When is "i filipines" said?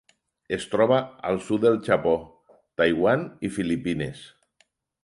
3.47-4.27